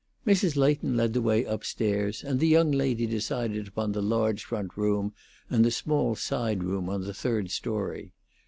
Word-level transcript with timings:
Mrs. 0.25 0.55
Leighton 0.55 0.97
led 0.97 1.13
the 1.13 1.21
way 1.21 1.45
up 1.45 1.63
stairs, 1.63 2.23
and 2.23 2.39
the 2.39 2.47
young 2.47 2.71
lady 2.71 3.05
decided 3.05 3.67
upon 3.67 3.91
the 3.91 4.01
large 4.01 4.43
front 4.43 4.75
room 4.75 5.13
and 5.47 5.71
small 5.71 6.15
side 6.15 6.63
room 6.63 6.89
on 6.89 7.01
the 7.03 7.13
third 7.13 7.51
story. 7.51 8.11